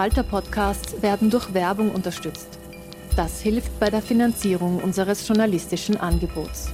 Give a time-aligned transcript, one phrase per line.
[0.00, 2.48] Falter-Podcasts werden durch Werbung unterstützt.
[3.16, 6.70] Das hilft bei der Finanzierung unseres journalistischen Angebots.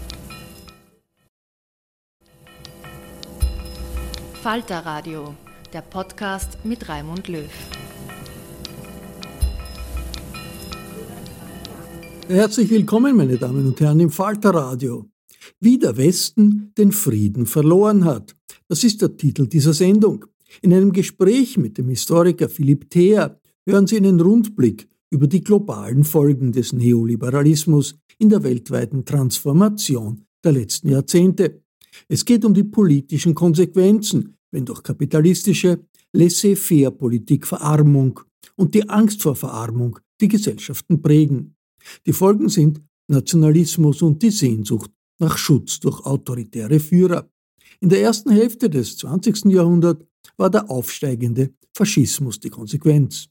[4.40, 5.34] Falter Radio,
[5.72, 7.50] der Podcast mit Raimund Löw.
[12.28, 15.10] Herzlich willkommen, meine Damen und Herren, im Falter Radio.
[15.58, 18.36] Wie der Westen den Frieden verloren hat.
[18.68, 20.26] Das ist der Titel dieser Sendung.
[20.62, 26.04] In einem Gespräch mit dem Historiker Philipp Theer hören Sie einen Rundblick über die globalen
[26.04, 31.62] Folgen des Neoliberalismus in der weltweiten Transformation der letzten Jahrzehnte.
[32.08, 35.80] Es geht um die politischen Konsequenzen, wenn durch kapitalistische
[36.12, 38.20] Laissez-faire-Politik Verarmung
[38.56, 41.56] und die Angst vor Verarmung die Gesellschaften prägen.
[42.06, 47.28] Die Folgen sind Nationalismus und die Sehnsucht nach Schutz durch autoritäre Führer.
[47.80, 49.46] In der ersten Hälfte des 20.
[49.46, 50.04] Jahrhunderts
[50.36, 53.28] war der aufsteigende Faschismus die Konsequenz.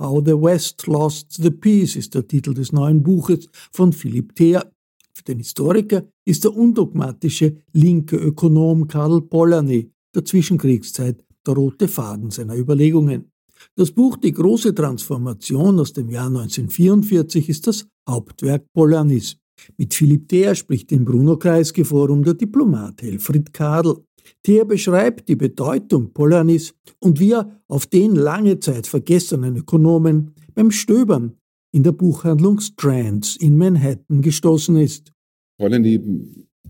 [0.00, 4.70] How the West Lost the Peace ist der Titel des neuen Buches von Philipp Theer.
[5.12, 12.30] Für den Historiker ist der undogmatische linke Ökonom Karl Polanyi der Zwischenkriegszeit der rote Faden
[12.30, 13.30] seiner Überlegungen.
[13.76, 19.36] Das Buch Die große Transformation aus dem Jahr 1944 ist das Hauptwerk Polanys.
[19.76, 24.04] Mit Philipp Theer spricht im Bruno-Kreisky-Forum der Diplomat Helfried Kadel.
[24.42, 30.70] Theer beschreibt die Bedeutung Polanys und wie er auf den lange Zeit vergessenen Ökonomen beim
[30.70, 31.36] Stöbern
[31.72, 35.12] in der Buchhandlung Strands in Manhattan gestoßen ist.
[35.58, 36.00] Polanyi,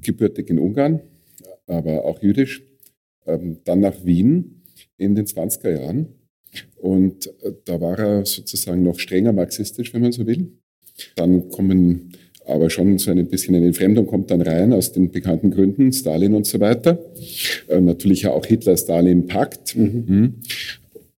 [0.00, 1.00] gebürtig in Ungarn,
[1.66, 2.62] aber auch jüdisch,
[3.26, 4.62] ähm, dann nach Wien
[4.96, 6.08] in den 20er Jahren.
[6.76, 10.52] Und äh, da war er sozusagen noch strenger marxistisch, wenn man so will.
[11.16, 12.12] Dann kommen
[12.46, 16.34] aber schon so ein bisschen eine Entfremdung kommt dann rein aus den bekannten Gründen, Stalin
[16.34, 16.98] und so weiter.
[17.68, 19.76] Äh, natürlich ja auch Hitler-Stalin-Pakt.
[19.76, 20.04] Mhm.
[20.06, 20.34] mhm.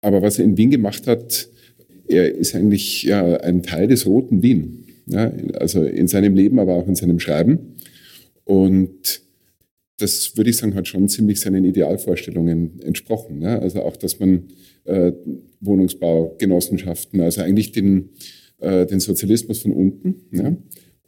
[0.00, 1.48] Aber was er in Wien gemacht hat,
[2.06, 4.84] er ist eigentlich ja, ein Teil des roten Wien.
[5.06, 7.76] Ja, also in seinem Leben, aber auch in seinem Schreiben.
[8.44, 9.22] Und
[9.98, 13.40] das würde ich sagen, hat schon ziemlich seinen Idealvorstellungen entsprochen.
[13.42, 13.58] Ja?
[13.58, 14.44] Also auch, dass man
[14.84, 15.12] äh,
[15.60, 18.10] Wohnungsbau, Genossenschaften, also eigentlich den,
[18.58, 20.54] äh, den Sozialismus von unten, ja?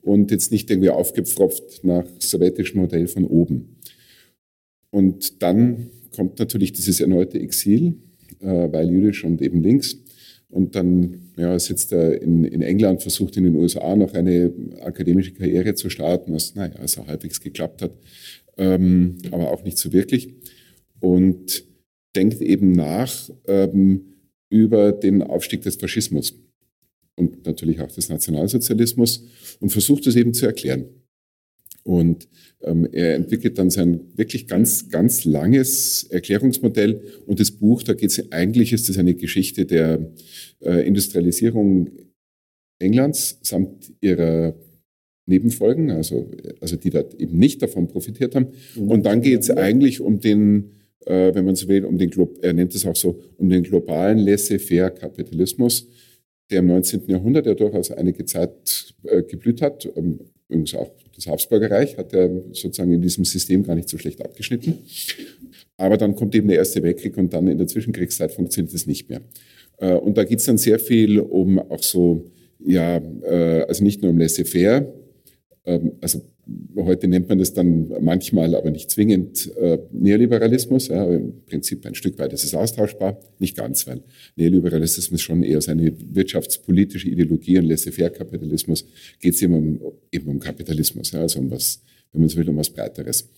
[0.07, 3.77] Und jetzt nicht irgendwie aufgepfropft nach sowjetischem Modell von oben.
[4.91, 7.97] Und dann kommt natürlich dieses erneute Exil,
[8.41, 9.97] äh, weil jüdisch und eben links.
[10.49, 15.33] Und dann ja, sitzt er in, in England, versucht in den USA noch eine akademische
[15.33, 17.91] Karriere zu starten, was naja, also halbwegs geklappt hat,
[18.57, 20.33] ähm, aber auch nicht so wirklich.
[21.01, 21.65] Und
[22.15, 24.03] denkt eben nach ähm,
[24.51, 26.46] über den Aufstieg des Faschismus
[27.17, 29.25] und natürlich auch des Nationalsozialismus
[29.61, 30.87] und versucht es eben zu erklären.
[31.83, 32.29] Und
[32.63, 37.01] ähm, er entwickelt dann sein wirklich ganz, ganz langes Erklärungsmodell.
[37.27, 40.13] Und das Buch, da geht es eigentlich, ist das eine Geschichte der
[40.61, 41.91] äh, Industrialisierung
[42.79, 44.55] Englands samt ihrer
[45.27, 48.49] Nebenfolgen, also, also die da eben nicht davon profitiert haben.
[48.75, 48.91] Mhm.
[48.91, 50.73] Und dann geht es eigentlich um den,
[51.05, 52.11] äh, wenn man so will, um den,
[52.43, 55.89] er nennt es auch so, um den globalen Laissez-faire-Kapitalismus,
[56.51, 57.07] der im 19.
[57.09, 59.89] Jahrhundert ja durchaus einige Zeit äh, geblüht hat.
[59.97, 63.99] Ähm, übrigens auch das Habsburger Reich hat ja sozusagen in diesem System gar nicht so
[63.99, 64.79] schlecht abgeschnitten.
[65.77, 69.09] Aber dann kommt eben der Erste Weltkrieg und dann in der Zwischenkriegszeit funktioniert es nicht
[69.09, 69.23] mehr.
[69.79, 74.03] Äh, und da geht es dann sehr viel um auch so, ja, äh, also nicht
[74.03, 74.93] nur um Laissez-faire,
[75.65, 76.23] ähm, also
[76.77, 80.89] heute nennt man das dann manchmal, aber nicht zwingend äh, Neoliberalismus.
[80.89, 84.03] Ja, Im Prinzip ein Stück weit ist es austauschbar, nicht ganz, weil
[84.37, 88.85] Neoliberalismus schon eher seine wirtschaftspolitische Ideologie und Laissez-faire-Kapitalismus
[89.21, 89.81] geht es immer um,
[90.13, 93.29] eben um Kapitalismus, ja, also um was, wenn man so will, um was Breiteres.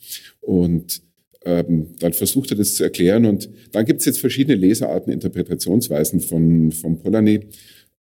[0.40, 1.02] Und
[1.44, 6.20] ähm, dann versucht er das zu erklären und dann gibt es jetzt verschiedene Leserarten, Interpretationsweisen
[6.20, 7.40] von, von Polanyi,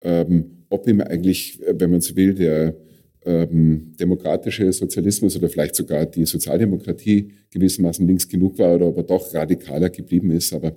[0.02, 2.76] ähm, ob ihm eigentlich, wenn man so will, der
[3.28, 9.02] ähm, demokratische Sozialismus oder vielleicht sogar die Sozialdemokratie gewissermaßen links genug war oder ob er
[9.02, 10.54] doch radikaler geblieben ist.
[10.54, 10.74] Aber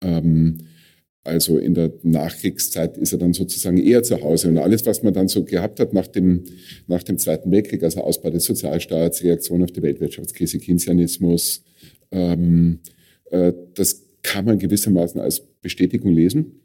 [0.00, 0.58] ähm,
[1.24, 4.48] also in der Nachkriegszeit ist er dann sozusagen eher zu Hause.
[4.48, 6.44] Und alles, was man dann so gehabt hat nach dem,
[6.86, 11.64] nach dem Zweiten Weltkrieg, also Ausbau des Sozialstaats, Reaktion auf die Weltwirtschaftskrise, Keynesianismus,
[12.12, 12.78] ähm,
[13.30, 16.61] äh, das kann man gewissermaßen als Bestätigung lesen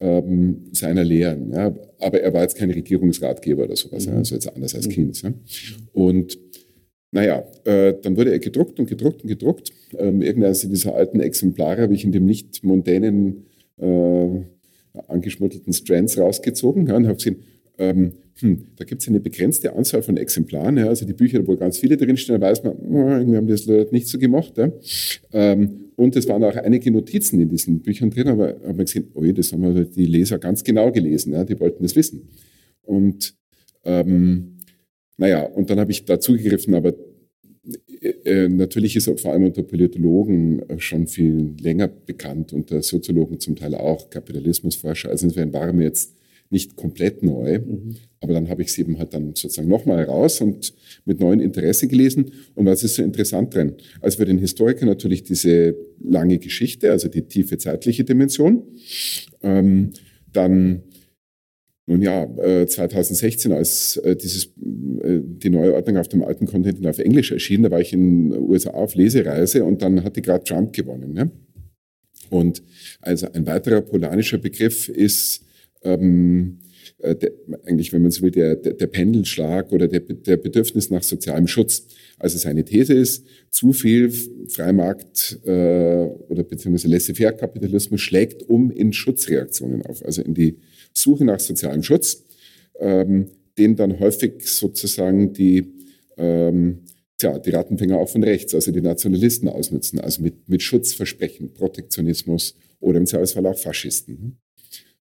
[0.00, 1.52] ähm, seiner Lehren.
[1.52, 1.74] Ja.
[2.00, 4.16] Aber er war jetzt kein Regierungsratgeber oder sowas, mhm.
[4.16, 4.90] also jetzt anders als mhm.
[4.90, 5.22] Keynes.
[5.22, 5.32] Ja.
[5.92, 6.38] Und
[7.12, 9.72] naja, äh, dann wurde er gedruckt und gedruckt und gedruckt.
[9.98, 13.46] Ähm, irgendeines dieser alten Exemplare habe ich in dem nicht mondänen,
[13.78, 14.28] äh,
[15.08, 17.42] angeschmuttelten Strands rausgezogen ja, und habe gesehen,
[17.80, 20.76] ähm, hm, da gibt es eine begrenzte Anzahl von Exemplaren.
[20.76, 23.66] Ja, also die Bücher, wo ganz viele drinstehen, da weiß man, oh, irgendwie haben das
[23.90, 24.56] nicht so gemacht.
[24.58, 24.70] Ja.
[25.32, 29.08] Ähm, und es waren auch einige Notizen in diesen Büchern drin, aber haben wir gesehen,
[29.14, 31.32] oh, das haben die Leser ganz genau gelesen.
[31.32, 32.28] Ja, die wollten das wissen.
[32.82, 33.34] Und
[33.84, 34.58] ähm,
[35.16, 36.94] naja, und dann habe ich dazugegriffen, aber
[38.00, 43.40] äh, äh, natürlich ist vor allem unter Politologen äh, schon viel länger bekannt, unter Soziologen
[43.40, 45.08] zum Teil auch, Kapitalismusforscher.
[45.10, 46.14] Also insofern war er mir jetzt
[46.50, 47.96] nicht komplett neu, mhm.
[48.20, 50.74] aber dann habe ich es eben halt dann sozusagen nochmal raus und
[51.04, 52.32] mit neuem Interesse gelesen.
[52.54, 53.74] Und was ist so interessant drin?
[54.00, 58.64] Also für den Historiker natürlich diese lange Geschichte, also die tiefe zeitliche Dimension.
[59.42, 59.90] Ähm,
[60.32, 60.82] dann
[61.86, 62.24] nun ja,
[62.66, 67.32] 2016, äh, als äh, dieses, äh, die neue Ordnung auf dem alten Kontinent auf Englisch
[67.32, 71.12] erschien, da war ich in den USA auf Lesereise und dann hatte gerade Trump gewonnen.
[71.12, 71.32] Ne?
[72.28, 72.62] Und
[73.00, 75.44] also ein weiterer polanischer Begriff ist
[75.82, 76.58] ähm,
[77.02, 77.32] der,
[77.64, 81.46] eigentlich, wenn man so will, der, der, der Pendelschlag oder der, der Bedürfnis nach sozialem
[81.46, 81.86] Schutz.
[82.18, 84.12] Also seine These ist, zu viel
[84.48, 90.58] Freimarkt äh, oder beziehungsweise Laissez-faire-Kapitalismus schlägt um in Schutzreaktionen auf, also in die
[90.92, 92.24] Suche nach sozialem Schutz,
[92.78, 93.26] ähm,
[93.58, 95.72] den dann häufig sozusagen die,
[96.16, 96.80] ähm,
[97.16, 102.56] tja, die Rattenfänger auch von rechts, also die Nationalisten ausnutzen, also mit, mit Schutzversprechen, Protektionismus
[102.80, 104.38] oder im Zweifelsfall auch Faschisten.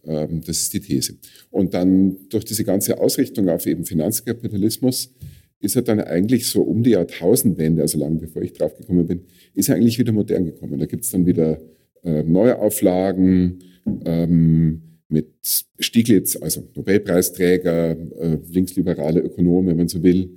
[0.10, 1.14] Ähm, das ist die These.
[1.52, 5.14] Und dann durch diese ganze Ausrichtung auf eben Finanzkapitalismus
[5.62, 9.22] ist er dann eigentlich so um die Jahrtausendwende, also lange bevor ich drauf gekommen bin,
[9.54, 10.80] ist er eigentlich wieder modern gekommen.
[10.80, 11.60] Da gibt es dann wieder
[12.04, 13.60] äh, Neuauflagen,
[14.06, 15.28] ähm, mit
[15.80, 20.30] Stieglitz, also Nobelpreisträger, äh, linksliberale Ökonom, wenn man so will.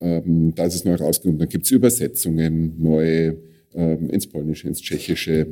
[0.00, 1.38] Ähm, da ist es neu rausgekommen.
[1.38, 5.48] Dann gibt es Übersetzungen, neue ins Polnische, ins Tschechische.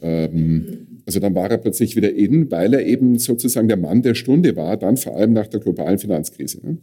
[0.00, 4.14] Ähm, also dann war er plötzlich wieder in, weil er eben sozusagen der Mann der
[4.14, 6.60] Stunde war, dann vor allem nach der globalen Finanzkrise.
[6.64, 6.78] Ne?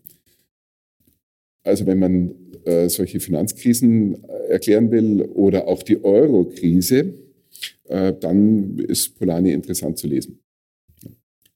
[1.64, 2.36] Also wenn man
[2.66, 7.14] äh, solche Finanzkrisen äh, erklären will oder auch die Euro-Krise,
[7.88, 10.40] äh, dann ist Polanyi interessant zu lesen.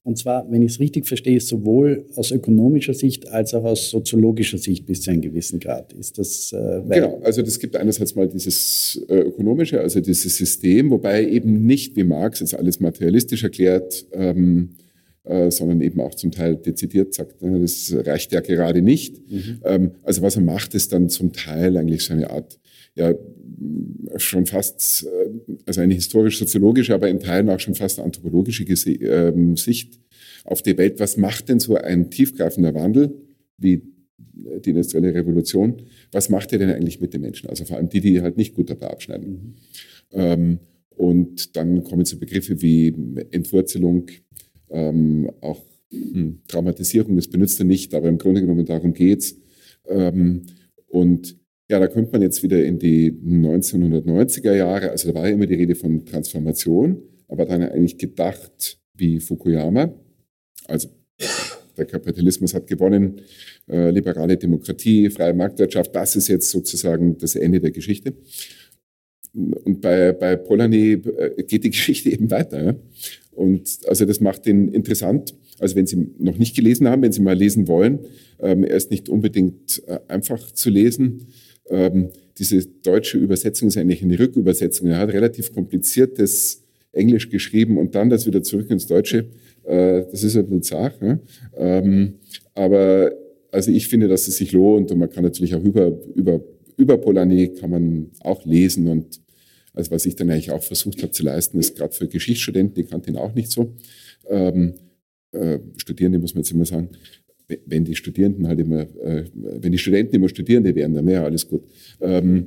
[0.04, 4.58] Und zwar, wenn ich es richtig verstehe, sowohl aus ökonomischer Sicht als auch aus soziologischer
[4.58, 5.94] Sicht bis zu einem gewissen Grad.
[5.94, 10.90] Ist das äh, Genau, also das gibt einerseits mal dieses äh, ökonomische, also dieses System,
[10.90, 14.74] wobei eben nicht, wie Marx jetzt alles materialistisch erklärt, ähm,
[15.24, 19.22] äh, sondern eben auch zum Teil dezidiert sagt, ne, das reicht ja gerade nicht.
[19.30, 19.60] Mhm.
[19.64, 22.58] Ähm, also was er macht, ist dann zum Teil eigentlich so eine Art
[22.94, 23.12] ja,
[24.16, 25.30] schon fast, äh,
[25.66, 30.00] also eine historisch-soziologische, aber in Teilen auch schon fast anthropologische ähm, Sicht
[30.44, 31.00] auf die Welt.
[31.00, 33.14] Was macht denn so ein tiefgreifender Wandel
[33.58, 33.82] wie
[34.36, 35.82] die industrielle Revolution?
[36.12, 37.48] Was macht er denn eigentlich mit den Menschen?
[37.48, 39.30] Also vor allem die, die halt nicht gut dabei abschneiden.
[39.30, 39.54] Mhm.
[40.12, 40.58] Ähm,
[40.96, 42.94] und dann kommen so Begriffe wie
[43.32, 44.06] Entwurzelung,
[44.70, 49.36] ähm, auch hm, Traumatisierung, das benutzt er nicht, aber im Grunde genommen darum geht's.
[50.88, 51.36] und
[51.68, 54.90] ja, da kommt man jetzt wieder in die 1990er Jahre.
[54.90, 59.94] Also da war ja immer die Rede von Transformation, aber dann eigentlich gedacht wie Fukuyama.
[60.66, 60.88] Also
[61.76, 63.20] der Kapitalismus hat gewonnen,
[63.68, 68.14] äh, liberale Demokratie, freie Marktwirtschaft, das ist jetzt sozusagen das Ende der Geschichte.
[69.32, 72.64] Und bei, bei Polanyi äh, geht die Geschichte eben weiter.
[72.64, 72.74] Ja?
[73.32, 75.34] Und also das macht ihn interessant.
[75.58, 78.00] Also wenn Sie noch nicht gelesen haben, wenn Sie mal lesen wollen,
[78.40, 81.26] ähm, er ist nicht unbedingt äh, einfach zu lesen.
[81.68, 84.88] Ähm, diese deutsche Übersetzung ist eigentlich eine Rückübersetzung.
[84.88, 86.62] Er hat relativ kompliziertes
[86.92, 89.26] Englisch geschrieben und dann das wieder zurück ins Deutsche.
[89.64, 90.90] Äh, das ist ein bisschen.
[91.00, 91.20] Ne?
[91.56, 92.14] Ähm,
[92.54, 93.12] aber
[93.50, 96.40] also ich finde, dass es sich lohnt und man kann natürlich auch über, über,
[96.76, 99.20] über Polanyi kann man auch lesen und
[99.72, 102.84] also was ich dann eigentlich auch versucht habe zu leisten, ist gerade für Geschichtsstudenten, die
[102.84, 103.74] kannten ihn auch nicht so.
[104.28, 104.74] Ähm,
[105.32, 106.90] äh, Studierende muss man jetzt immer sagen,
[107.66, 111.46] wenn die Studierenden halt immer, äh, wenn die Studenten immer Studierende wären, dann wäre alles
[111.46, 111.62] gut.
[112.00, 112.46] Ähm,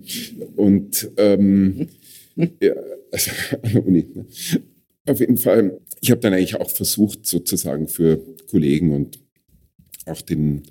[0.56, 1.88] und ähm,
[2.62, 2.74] ja,
[3.12, 4.06] also an der Uni.
[4.14, 4.26] Ne?
[5.06, 9.20] Auf jeden Fall, ich habe dann eigentlich auch versucht, sozusagen für Kollegen und
[10.06, 10.64] auch den,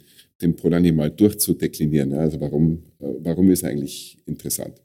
[0.42, 2.12] den Polanyi mal durchzudeklinieren.
[2.12, 4.82] Also warum, äh, warum ist eigentlich interessant?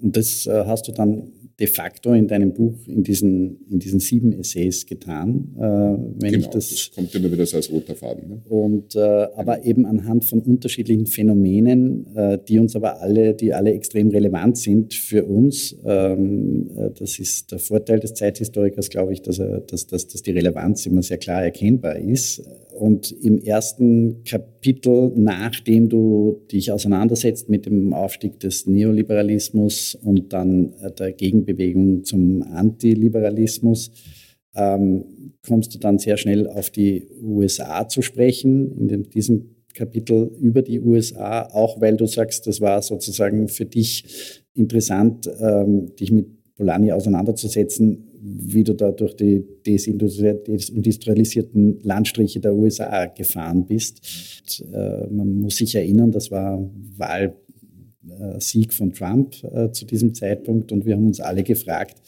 [0.00, 3.98] Und das äh, hast du dann de facto in deinem Buch in diesen, in diesen
[3.98, 5.54] sieben Essays getan.
[5.56, 8.28] Äh, wenn genau, ich das, das kommt immer wieder so als roter Faden.
[8.28, 8.42] Ne?
[8.48, 13.72] Und, äh, aber eben anhand von unterschiedlichen Phänomenen, äh, die uns aber alle, die alle
[13.72, 15.74] extrem relevant sind für uns.
[15.84, 20.22] Ähm, äh, das ist der Vorteil des Zeithistorikers, glaube ich, dass, er, dass, dass, dass
[20.22, 22.42] die Relevanz immer sehr klar erkennbar ist.
[22.76, 30.74] Und im ersten Kapitel, nachdem du dich auseinandersetzt mit dem Aufstieg des Neoliberalismus und dann
[30.82, 31.12] äh, der
[31.46, 33.90] Gegenbewegung zum Antiliberalismus,
[34.54, 35.04] ähm,
[35.46, 40.62] kommst du dann sehr schnell auf die USA zu sprechen, in dem, diesem Kapitel über
[40.62, 46.26] die USA, auch weil du sagst, das war sozusagen für dich interessant, ähm, dich mit
[46.56, 54.00] Polanyi auseinanderzusetzen, wie du da durch die desindustrialisierten Landstriche der USA gefahren bist.
[54.40, 56.66] Und, äh, man muss sich erinnern, das war
[58.06, 62.00] Wahlsieg von Trump äh, zu diesem Zeitpunkt und wir haben uns alle gefragt,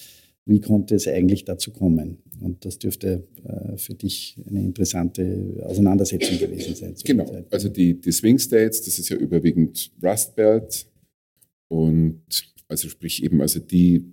[0.47, 2.19] wie konnte es eigentlich dazu kommen?
[2.40, 6.95] Und das dürfte äh, für dich eine interessante Auseinandersetzung gewesen sein.
[7.05, 10.87] Genau, also die, die Swing States, das ist ja überwiegend Rust Belt
[11.69, 12.23] und
[12.69, 14.05] also sprich eben also die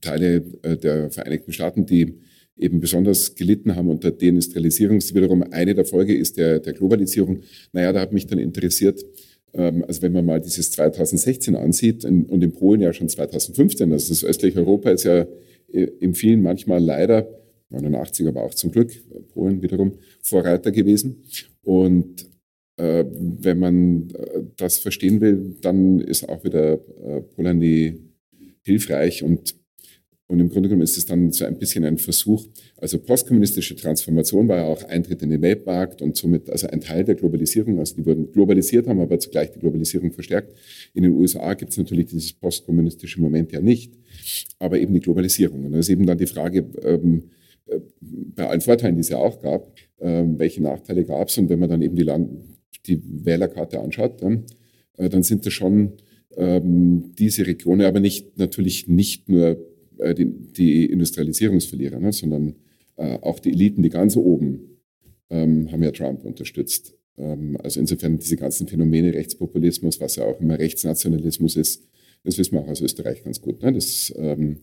[0.00, 2.14] Teile äh, der Vereinigten Staaten, die
[2.56, 5.00] eben besonders gelitten haben unter Deindustrialisierung.
[5.00, 7.40] Wiederum eine der Folge ist der, der Globalisierung.
[7.72, 9.02] Naja, da hat mich dann interessiert,
[9.52, 14.24] also wenn man mal dieses 2016 ansieht und in Polen ja schon 2015, also das
[14.24, 15.26] östliche Europa ist ja
[15.72, 17.28] äh, im vielen manchmal leider,
[17.70, 18.92] 89 aber auch zum Glück,
[19.34, 21.24] Polen wiederum Vorreiter gewesen.
[21.62, 22.26] Und
[22.76, 27.98] äh, wenn man äh, das verstehen will, dann ist auch wieder äh, Polanyi
[28.62, 29.54] hilfreich und
[30.28, 34.46] und im Grunde genommen ist es dann so ein bisschen ein Versuch, also postkommunistische Transformation
[34.46, 37.96] war ja auch Eintritt in den Weltmarkt und somit also ein Teil der Globalisierung, also
[37.96, 40.54] die wurden globalisiert haben, aber zugleich die Globalisierung verstärkt.
[40.92, 43.94] In den USA gibt es natürlich dieses postkommunistische Moment ja nicht,
[44.58, 45.64] aber eben die Globalisierung.
[45.64, 47.30] Und da ist eben dann die Frage, ähm,
[47.66, 51.48] äh, bei allen Vorteilen, die es ja auch gab, äh, welche Nachteile gab es und
[51.48, 52.28] wenn man dann eben die, Land
[52.86, 54.44] die Wählerkarte anschaut, dann,
[54.98, 55.94] äh, dann sind das schon
[56.36, 59.58] ähm, diese Regionen, aber nicht natürlich nicht nur
[59.98, 62.54] äh, die, die, Industrialisierungsverlierer, ne, sondern
[62.96, 64.78] äh, auch die Eliten, die ganz oben,
[65.30, 66.94] ähm, haben ja Trump unterstützt.
[67.16, 71.88] Ähm, also insofern diese ganzen Phänomene Rechtspopulismus, was ja auch immer Rechtsnationalismus ist,
[72.24, 73.62] das wissen wir auch aus Österreich ganz gut.
[73.62, 73.72] Ne?
[73.72, 74.58] Das, ähm,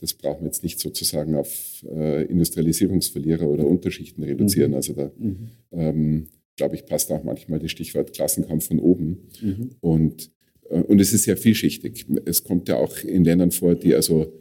[0.00, 4.70] das brauchen wir jetzt nicht sozusagen auf äh, Industrialisierungsverlierer oder Unterschichten reduzieren.
[4.70, 4.76] Mhm.
[4.76, 5.48] Also da, mhm.
[5.72, 6.26] ähm,
[6.56, 9.28] glaube ich, passt auch manchmal das Stichwort Klassenkampf von oben.
[9.40, 9.70] Mhm.
[9.80, 10.30] Und,
[10.70, 12.06] äh, und es ist sehr vielschichtig.
[12.24, 14.32] Es kommt ja auch in Ländern vor, die also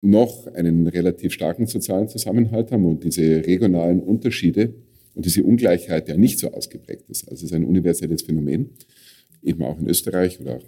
[0.00, 4.74] noch einen relativ starken sozialen Zusammenhalt haben und diese regionalen Unterschiede
[5.14, 7.28] und diese Ungleichheit ja nicht so ausgeprägt ist.
[7.28, 8.70] Also es ist ein universelles Phänomen,
[9.42, 10.64] eben auch in Österreich oder auch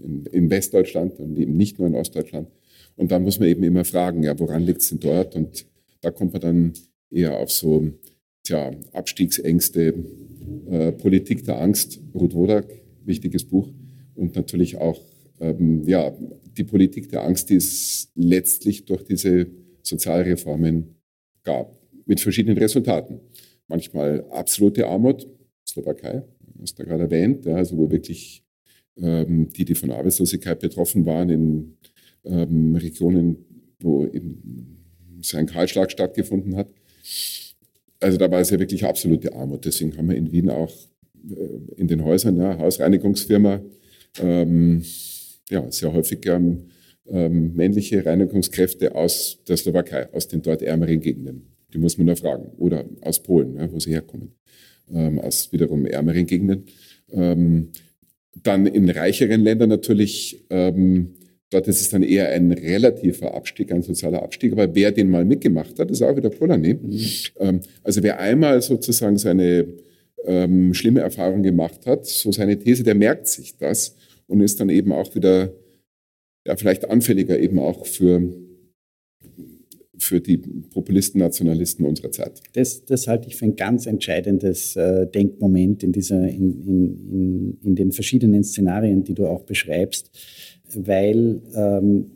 [0.00, 2.48] in, in Westdeutschland und eben nicht nur in Ostdeutschland.
[2.96, 5.34] Und dann muss man eben immer fragen, ja, woran liegt es denn dort?
[5.34, 5.66] Und
[6.00, 6.72] da kommt man dann
[7.10, 7.88] eher auf so
[8.44, 9.94] tja, Abstiegsängste,
[10.70, 12.66] äh, Politik der Angst, Ruth Wodak,
[13.04, 13.68] wichtiges Buch,
[14.14, 15.00] und natürlich auch
[15.40, 16.12] ähm, ja,
[16.56, 19.46] die Politik der Angst, die es letztlich durch diese
[19.82, 20.96] Sozialreformen
[21.44, 23.20] gab, mit verschiedenen Resultaten.
[23.68, 25.26] Manchmal absolute Armut,
[25.66, 26.22] Slowakei,
[26.60, 28.44] hast du gerade erwähnt, ja, also wo wirklich
[28.96, 31.76] ähm, die, die von Arbeitslosigkeit betroffen waren, in
[32.24, 33.36] ähm, Regionen,
[33.80, 34.82] wo eben
[35.22, 36.68] so ein Kahlschlag stattgefunden hat.
[38.00, 39.64] Also da war es ja wirklich absolute Armut.
[39.64, 40.74] Deswegen haben wir in Wien auch
[41.30, 43.60] äh, in den Häusern, ja, Hausreinigungsfirma,
[44.20, 44.84] ähm,
[45.50, 46.68] ja, sehr häufig ähm,
[47.08, 51.52] ähm, männliche Reinigungskräfte aus der Slowakei, aus den dort ärmeren Gegenden.
[51.72, 52.52] Die muss man nur fragen.
[52.58, 54.32] Oder aus Polen, ja, wo sie herkommen,
[54.92, 56.64] ähm, aus wiederum ärmeren Gegenden.
[57.10, 57.70] Ähm,
[58.42, 61.14] dann in reicheren Ländern natürlich, ähm,
[61.50, 64.52] dort ist es dann eher ein relativer Abstieg, ein sozialer Abstieg.
[64.52, 66.74] Aber wer den mal mitgemacht hat, ist auch wieder Polanyi.
[66.74, 67.00] Mhm.
[67.40, 69.66] Ähm, also wer einmal sozusagen seine
[70.24, 73.96] ähm, schlimme Erfahrung gemacht hat, so seine These, der merkt sich das
[74.26, 75.52] und ist dann eben auch wieder
[76.46, 78.32] ja, vielleicht anfälliger eben auch für,
[79.96, 82.40] für die Populisten, Nationalisten unserer Zeit.
[82.54, 87.74] Das, das halte ich für ein ganz entscheidendes äh, Denkmoment in, dieser, in, in, in,
[87.76, 90.10] den verschiedenen Szenarien, die du auch beschreibst,
[90.74, 92.10] weil ähm,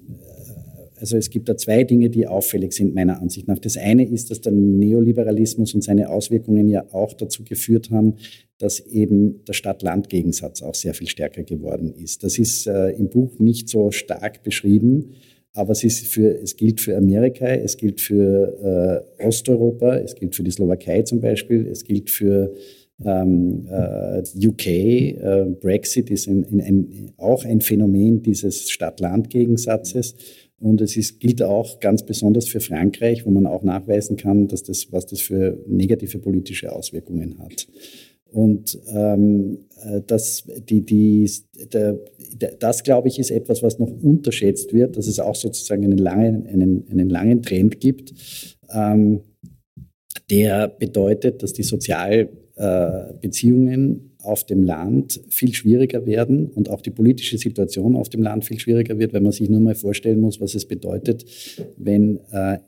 [0.98, 3.58] also es gibt da zwei Dinge, die auffällig sind meiner Ansicht nach.
[3.58, 8.14] Das eine ist, dass der Neoliberalismus und seine Auswirkungen ja auch dazu geführt haben,
[8.58, 12.24] dass eben der Stadt-Land-Gegensatz auch sehr viel stärker geworden ist.
[12.24, 15.12] Das ist äh, im Buch nicht so stark beschrieben,
[15.52, 20.42] aber es, für, es gilt für Amerika, es gilt für äh, Osteuropa, es gilt für
[20.42, 22.54] die Slowakei zum Beispiel, es gilt für
[23.04, 24.66] ähm, äh, UK.
[24.66, 30.14] Äh, Brexit ist ein, ein, auch ein Phänomen dieses Stadt-Land-Gegensatzes.
[30.58, 34.62] Und es ist, gilt auch ganz besonders für Frankreich, wo man auch nachweisen kann, dass
[34.62, 37.66] das, was das für negative politische Auswirkungen hat.
[38.36, 41.30] Und ähm, äh, das, die, die,
[41.72, 41.98] der,
[42.58, 46.46] das, glaube ich, ist etwas, was noch unterschätzt wird, dass es auch sozusagen einen langen,
[46.46, 48.14] einen, einen langen Trend gibt,
[48.70, 49.20] ähm,
[50.30, 57.38] der bedeutet, dass die Sozialbeziehungen auf dem Land viel schwieriger werden und auch die politische
[57.38, 60.54] Situation auf dem Land viel schwieriger wird, wenn man sich nur mal vorstellen muss, was
[60.54, 61.24] es bedeutet,
[61.76, 62.58] wenn äh,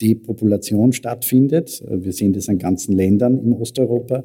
[0.00, 1.82] Depopulation stattfindet.
[1.88, 4.24] Wir sehen das an ganzen Ländern in Osteuropa.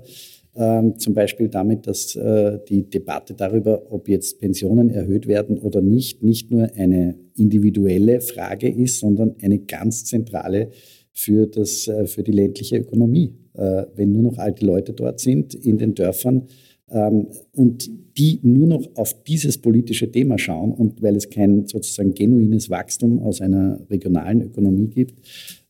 [0.56, 5.80] Ähm, zum Beispiel damit, dass äh, die Debatte darüber, ob jetzt Pensionen erhöht werden oder
[5.80, 10.72] nicht, nicht nur eine individuelle Frage ist, sondern eine ganz zentrale
[11.20, 13.34] für, das, äh, für die ländliche Ökonomie.
[13.54, 16.48] Äh, wenn nur noch alte Leute dort sind in den Dörfern
[16.90, 22.14] ähm, und die nur noch auf dieses politische Thema schauen und weil es kein sozusagen
[22.14, 25.16] genuines Wachstum aus einer regionalen Ökonomie gibt,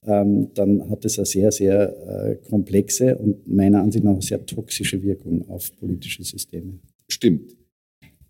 [0.06, 5.02] ähm, dann hat es eine sehr, sehr äh, komplexe und meiner Ansicht nach sehr toxische
[5.02, 6.80] Wirkung auf politische Systeme.
[7.08, 7.59] Stimmt.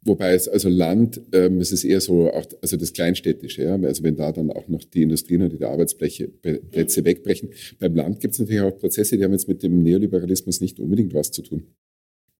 [0.10, 3.76] Wobei es also Land, ähm, es ist eher so, auch, also das Kleinstädtische, ja?
[3.76, 7.50] also wenn da dann auch noch die Industrien und die Arbeitsplätze wegbrechen.
[7.78, 11.14] Beim Land gibt es natürlich auch Prozesse, die haben jetzt mit dem Neoliberalismus nicht unbedingt
[11.14, 11.68] was zu tun.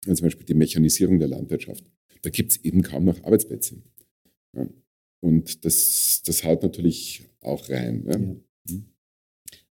[0.08, 1.84] Also zum Beispiel die Mechanisierung der Landwirtschaft.
[2.24, 3.76] Da gibt es eben kaum noch Arbeitsplätze.
[4.58, 4.68] Ja?
[5.22, 8.04] Und das, das haut natürlich auch rein.
[8.08, 8.20] Ja?
[8.20, 8.82] Ja.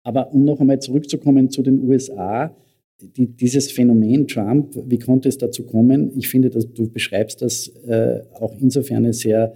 [0.03, 2.55] Aber um noch einmal zurückzukommen zu den USA,
[2.99, 6.11] die, dieses Phänomen Trump, wie konnte es dazu kommen?
[6.15, 9.53] Ich finde, dass du beschreibst das äh, auch insofern sehr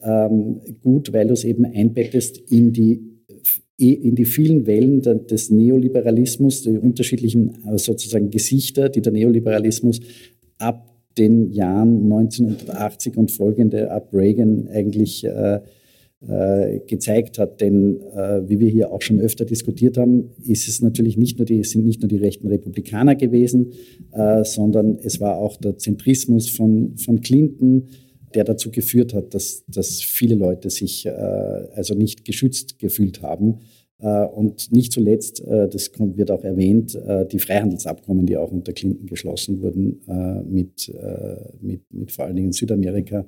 [0.00, 3.00] ähm, gut, weil du es eben einbettest in die,
[3.76, 10.00] in die vielen Wellen des Neoliberalismus, die unterschiedlichen äh, sozusagen Gesichter, die der Neoliberalismus
[10.58, 10.84] ab
[11.18, 15.60] den Jahren 1980 und folgende, ab Reagan eigentlich äh,
[16.26, 17.60] äh, gezeigt hat.
[17.60, 21.46] Denn äh, wie wir hier auch schon öfter diskutiert haben, ist es natürlich nicht nur
[21.46, 23.72] die, sind nicht nur die rechten Republikaner gewesen,
[24.10, 27.86] äh, sondern es war auch der Zentrismus von, von Clinton,
[28.34, 33.60] der dazu geführt hat, dass, dass viele Leute sich äh, also nicht geschützt gefühlt haben.
[34.00, 36.98] Äh, und nicht zuletzt, das wird auch erwähnt,
[37.30, 40.00] die Freihandelsabkommen, die auch unter Clinton geschlossen wurden,
[40.50, 40.92] mit,
[41.60, 43.24] mit, mit vor allen Dingen Südamerika,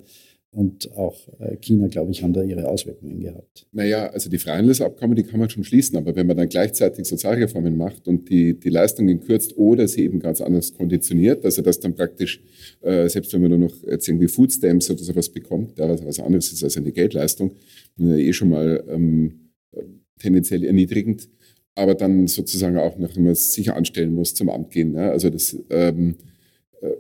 [0.52, 3.66] und auch äh, China, glaube ich, haben da ihre Auswirkungen gehabt.
[3.73, 7.76] Naja, also die Freihandelsabkommen, die kann man schon schließen, aber wenn man dann gleichzeitig Sozialreformen
[7.76, 11.95] macht und die, die Leistungen kürzt oder sie eben ganz anders konditioniert, also dass dann
[11.95, 12.42] praktisch,
[12.80, 16.19] äh, selbst wenn man nur noch jetzt irgendwie Foodstamps oder sowas bekommt, da was, was
[16.19, 17.52] anderes ist als eine Geldleistung,
[17.99, 19.50] eh schon mal ähm,
[20.19, 21.28] tendenziell erniedrigend,
[21.76, 24.92] aber dann sozusagen auch noch, es sicher anstellen muss, zum Amt gehen.
[24.92, 25.11] Ne?
[25.11, 26.16] Also das ähm,
[26.81, 26.90] äh,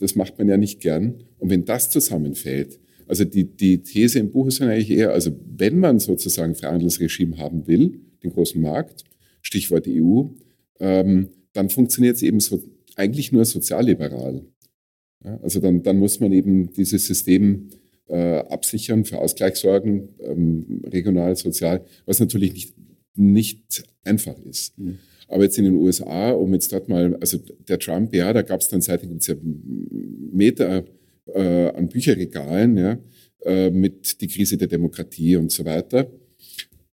[0.00, 1.24] das macht man ja nicht gern.
[1.38, 5.30] Und wenn das zusammenfällt, also die, die These im Buch ist dann eigentlich eher, also
[5.56, 9.04] wenn man sozusagen Freihandelsregime haben will, den großen Markt,
[9.40, 10.24] Stichwort EU,
[10.80, 12.62] ähm, dann funktioniert es eben so,
[12.96, 14.44] eigentlich nur sozialliberal.
[15.24, 17.70] Ja, also dann, dann muss man eben dieses System
[18.08, 22.74] äh, absichern, für Ausgleich sorgen, ähm, regional, sozial, was natürlich nicht,
[23.14, 24.78] nicht einfach ist.
[24.78, 24.98] Mhm.
[25.28, 28.60] Aber jetzt in den USA, um jetzt dort mal, also der Trump, ja, da gab
[28.60, 30.84] es dann seitdem gibt's ja Meter
[31.34, 32.98] äh, an Bücherregalen, ja,
[33.44, 36.10] äh, mit die Krise der Demokratie und so weiter.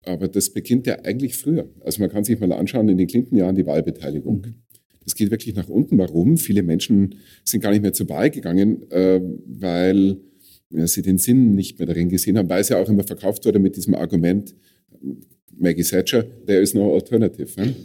[0.06, 1.70] Aber das beginnt ja eigentlich früher.
[1.82, 4.42] Also man kann sich mal anschauen, in den Clinton-Jahren die Wahlbeteiligung.
[4.42, 4.56] Mhm.
[5.04, 5.98] Das geht wirklich nach unten.
[5.98, 6.38] Warum?
[6.38, 10.18] Viele Menschen sind gar nicht mehr zur Wahl gegangen, äh, weil
[10.70, 13.46] ja, sie den Sinn nicht mehr darin gesehen haben, weil es ja auch immer verkauft
[13.46, 14.56] wurde mit diesem Argument,
[15.56, 17.62] Maggie Thatcher, there is no alternative.
[17.62, 17.76] Ne?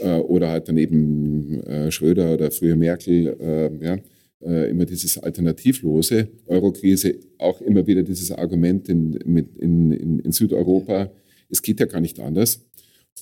[0.00, 3.98] Äh, oder halt dann eben äh, Schröder oder früher Merkel, äh, ja,
[4.44, 6.28] äh, immer dieses Alternativlose.
[6.46, 11.10] Eurokrise, auch immer wieder dieses Argument in, in, in, in, Südeuropa,
[11.48, 12.64] es geht ja gar nicht anders.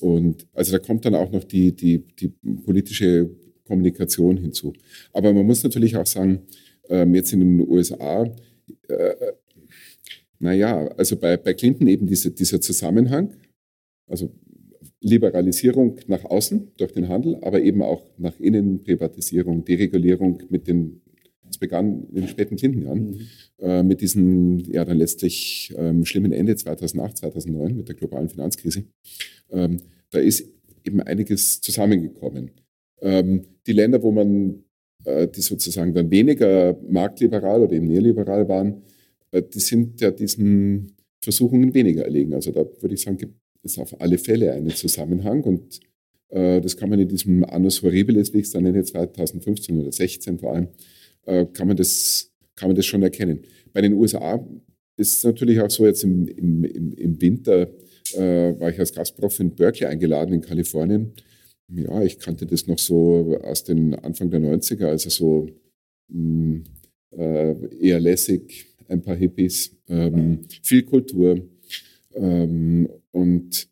[0.00, 2.28] Und also da kommt dann auch noch die, die, die
[2.64, 3.30] politische
[3.64, 4.72] Kommunikation hinzu.
[5.12, 6.42] Aber man muss natürlich auch sagen,
[6.88, 8.24] ähm, jetzt in den USA,
[8.88, 9.14] äh,
[10.38, 13.34] naja, also bei, bei Clinton eben diese, dieser Zusammenhang,
[14.06, 14.32] also
[15.00, 21.00] Liberalisierung nach außen durch den Handel, aber eben auch nach innen Privatisierung, Deregulierung mit den,
[21.50, 23.20] es begann in den späten Clinton-Jahren, mhm.
[23.58, 28.84] äh, mit diesem ja dann letztlich ähm, schlimmen Ende 2008, 2009 mit der globalen Finanzkrise.
[29.50, 29.78] Ähm,
[30.10, 30.46] da ist
[30.84, 32.52] eben einiges zusammengekommen.
[33.02, 34.64] Ähm, die Länder, wo man,
[35.04, 38.82] äh, die sozusagen dann weniger marktliberal oder eben neoliberal waren,
[39.32, 42.34] äh, die sind ja diesen Versuchungen weniger erlegen.
[42.34, 45.80] Also da würde ich sagen, gibt ist auf alle Fälle ein Zusammenhang und
[46.28, 49.92] äh, das kann man in diesem Annus Horribilis, wie ich es dann nenne, 2015 oder
[49.92, 50.68] 16 vor allem,
[51.30, 53.40] äh, kann, man das, kann man das schon erkennen.
[53.72, 54.44] Bei den USA
[54.96, 57.68] ist es natürlich auch so, jetzt im, im, im Winter
[58.14, 61.12] äh, war ich als Gastprof in Berkeley eingeladen in Kalifornien.
[61.68, 65.48] Ja, ich kannte das noch so aus den Anfang der 90er, also so
[66.08, 66.64] mh, mm,
[67.16, 71.40] äh, eher lässig, ein paar Hippies, ähm, viel Kultur.
[72.14, 73.68] Ähm, und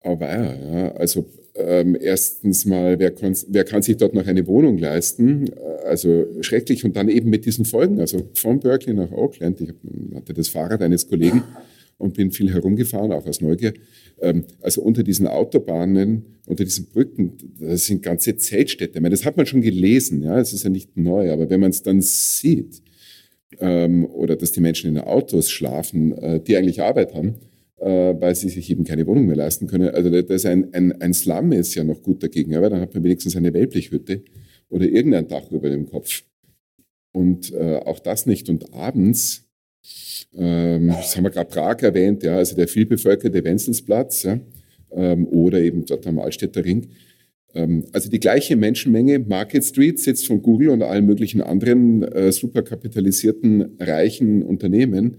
[0.00, 3.12] aber ja, also ähm, erstens mal, wer,
[3.48, 5.50] wer kann sich dort noch eine Wohnung leisten?
[5.84, 9.60] Also schrecklich und dann eben mit diesen Folgen, also von Berkeley nach Oakland.
[9.60, 9.74] Ich
[10.14, 11.42] hatte das Fahrrad eines Kollegen
[11.98, 13.74] und bin viel herumgefahren, auch aus Neugier.
[14.20, 18.98] Ähm, also unter diesen Autobahnen, unter diesen Brücken, das sind ganze Zeltstädte.
[18.98, 21.60] Ich meine, das hat man schon gelesen, ja, es ist ja nicht neu, aber wenn
[21.60, 22.82] man es dann sieht,
[23.60, 27.36] ähm, oder dass die Menschen in Autos schlafen, äh, die eigentlich Arbeit haben,
[27.80, 29.88] äh, weil sie sich eben keine Wohnung mehr leisten können.
[29.90, 33.04] Also das ein, ein, ein Slum ist ja noch gut dagegen, aber dann hat man
[33.04, 34.22] wenigstens eine Wellblichhütte
[34.68, 36.22] oder irgendein Dach über dem Kopf.
[37.12, 38.48] Und äh, auch das nicht.
[38.48, 39.46] Und abends,
[40.36, 44.40] ähm, das haben wir gerade Prag erwähnt, ja, also der vielbevölkerte Wenzelsplatz ja,
[44.92, 46.88] ähm, oder eben dort am Altstädter Ring.
[47.54, 52.30] Ähm, also die gleiche Menschenmenge, Market Street sitzt von Google und allen möglichen anderen äh,
[52.30, 55.18] superkapitalisierten, reichen Unternehmen.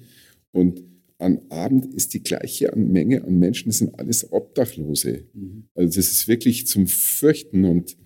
[0.51, 0.83] Und
[1.19, 5.25] am Abend ist die gleiche Menge an Menschen, das sind alles Obdachlose.
[5.33, 5.65] Mhm.
[5.75, 7.97] Also das ist wirklich zum Fürchten und,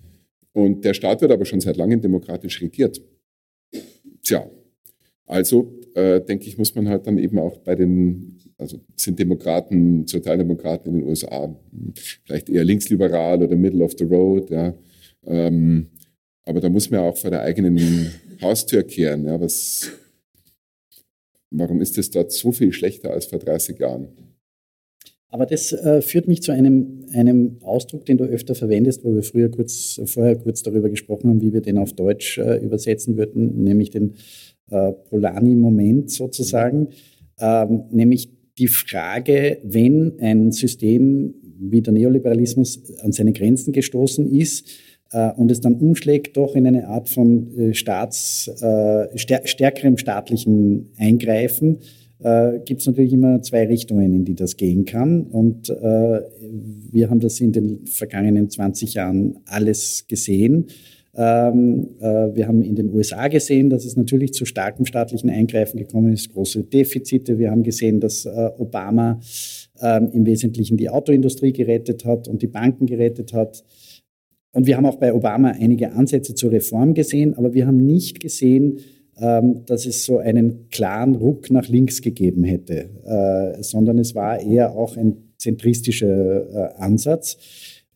[0.52, 3.00] und der Staat wird aber schon seit langem demokratisch regiert.
[4.22, 4.50] Tja,
[5.26, 10.06] also äh, denke ich, muss man halt dann eben auch bei den, also sind Demokraten,
[10.06, 11.54] Sozialdemokraten in den USA
[12.24, 14.74] vielleicht eher linksliberal oder middle of the road, ja.
[15.24, 15.86] Ähm,
[16.42, 18.10] aber da muss man auch vor der eigenen
[18.42, 19.90] Haustür kehren, ja, was
[21.56, 24.08] Warum ist es dort so viel schlechter als vor 30 Jahren?
[25.28, 29.22] Aber das äh, führt mich zu einem, einem Ausdruck, den du öfter verwendest, wo wir
[29.22, 33.62] früher kurz, vorher kurz darüber gesprochen haben, wie wir den auf Deutsch äh, übersetzen würden,
[33.62, 34.14] nämlich den
[34.70, 36.88] äh, Polanyi-Moment sozusagen,
[37.40, 44.68] ähm, nämlich die Frage, wenn ein System wie der Neoliberalismus an seine Grenzen gestoßen ist,
[45.36, 51.78] und es dann umschlägt doch in eine Art von äh, Staats, äh, stärkerem staatlichen Eingreifen,
[52.64, 55.24] gibt es natürlich immer zwei Richtungen, in die das gehen kann.
[55.24, 60.68] Und wir haben das in den vergangenen 20 Jahren alles gesehen.
[61.14, 66.14] Ähm, wir haben in den USA gesehen, dass es natürlich zu starkem staatlichen Eingreifen gekommen
[66.14, 67.38] ist, große Defizite.
[67.38, 69.20] Wir haben gesehen, dass Obama
[69.80, 73.64] ähm, im Wesentlichen die Autoindustrie gerettet hat und die Banken gerettet hat.
[74.54, 78.20] Und wir haben auch bei Obama einige Ansätze zur Reform gesehen, aber wir haben nicht
[78.20, 78.78] gesehen,
[79.18, 84.40] ähm, dass es so einen klaren Ruck nach links gegeben hätte, äh, sondern es war
[84.40, 87.36] eher auch ein zentristischer äh, Ansatz.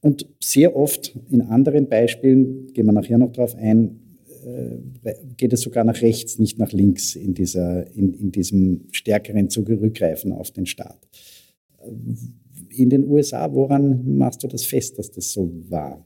[0.00, 4.00] Und sehr oft in anderen Beispielen, gehen wir nachher noch darauf ein,
[4.44, 9.48] äh, geht es sogar nach rechts, nicht nach links in, dieser, in, in diesem stärkeren
[9.48, 10.98] Zurückgreifen auf den Staat.
[12.68, 16.04] In den USA, woran machst du das fest, dass das so war?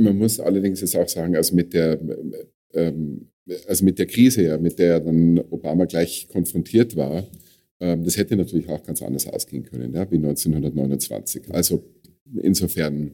[0.00, 1.98] Man muss allerdings jetzt auch sagen, also mit der,
[2.74, 3.28] ähm,
[3.66, 7.26] also mit der Krise, ja, mit der dann Obama gleich konfrontiert war,
[7.80, 11.42] ähm, das hätte natürlich auch ganz anders ausgehen können, ja, wie 1929.
[11.50, 11.82] Also
[12.42, 13.12] insofern,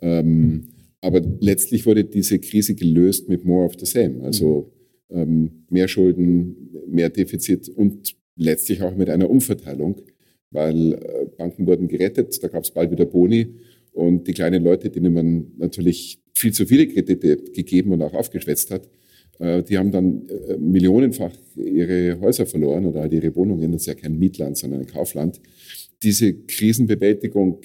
[0.00, 0.68] ähm,
[1.00, 4.22] aber letztlich wurde diese Krise gelöst mit more of the same.
[4.22, 4.72] Also
[5.10, 10.00] ähm, mehr Schulden, mehr Defizit und letztlich auch mit einer Umverteilung,
[10.50, 13.54] weil äh, Banken wurden gerettet, da gab es bald wieder Boni
[13.94, 18.70] und die kleinen Leute, denen man natürlich viel zu viele Kredite gegeben und auch aufgeschwätzt
[18.70, 18.88] hat,
[19.38, 23.72] äh, die haben dann äh, millionenfach ihre Häuser verloren oder halt ihre Wohnungen.
[23.72, 25.40] Das ist ja kein Mietland, sondern ein Kaufland.
[26.02, 27.60] Diese Krisenbewältigung,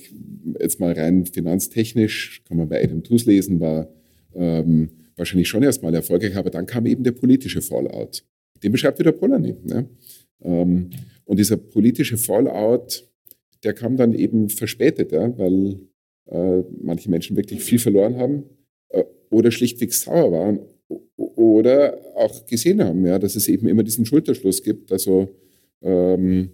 [0.59, 3.89] jetzt mal rein finanztechnisch, kann man bei Adam Tooze lesen, war
[4.35, 8.23] ähm, wahrscheinlich schon erstmal erfolgreich, aber dann kam eben der politische Fallout.
[8.63, 9.55] Den beschreibt wieder Polanyi.
[9.63, 9.89] Ne?
[10.41, 10.91] Ähm,
[11.25, 13.07] und dieser politische Fallout,
[13.63, 15.79] der kam dann eben verspätet, ja, weil
[16.29, 18.43] äh, manche Menschen wirklich viel verloren haben
[18.89, 20.59] äh, oder schlichtweg sauer waren
[21.17, 24.91] oder auch gesehen haben, ja, dass es eben immer diesen Schulterschluss gibt.
[24.91, 25.29] Also
[25.81, 26.49] ähm,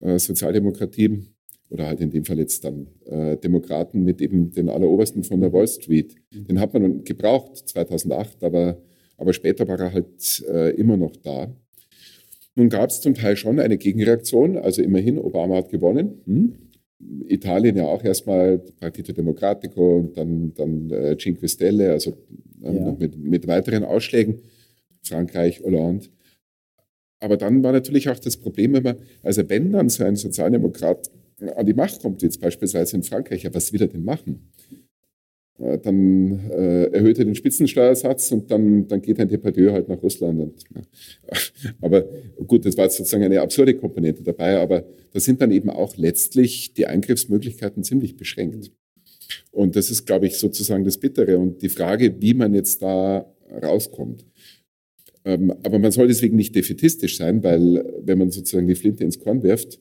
[0.00, 1.26] äh, Sozialdemokratie
[1.68, 5.52] oder halt in dem Fall jetzt dann äh, Demokraten mit eben den Allerobersten von der
[5.52, 6.14] Wall Street.
[6.32, 8.80] Den hat man gebraucht 2008, aber,
[9.16, 11.54] aber später war er halt äh, immer noch da.
[12.54, 16.22] Nun gab es zum Teil schon eine Gegenreaktion, also immerhin, Obama hat gewonnen.
[16.24, 16.54] Hm?
[17.28, 22.16] Italien ja auch erstmal Partito Democratico und dann, dann äh, Cinque Stelle, also
[22.60, 22.72] ja.
[22.72, 24.40] noch mit, mit weiteren Ausschlägen.
[25.02, 26.06] Frankreich, Hollande.
[27.20, 31.10] Aber dann war natürlich auch das Problem immer, also wenn dann so ein Sozialdemokrat
[31.54, 34.50] an die Macht kommt, jetzt beispielsweise in Frankreich, ja, was will er denn machen?
[35.58, 40.02] Äh, dann äh, erhöht er den Spitzensteuersatz und dann, dann geht ein Depardieu halt nach
[40.02, 40.40] Russland.
[40.40, 40.82] Und, ja.
[41.80, 42.04] Aber
[42.46, 46.74] gut, das war sozusagen eine absurde Komponente dabei, aber da sind dann eben auch letztlich
[46.74, 48.70] die Eingriffsmöglichkeiten ziemlich beschränkt.
[49.50, 53.32] Und das ist, glaube ich, sozusagen das Bittere und die Frage, wie man jetzt da
[53.62, 54.24] rauskommt.
[55.24, 59.18] Ähm, aber man soll deswegen nicht defetistisch sein, weil wenn man sozusagen die Flinte ins
[59.18, 59.80] Korn wirft,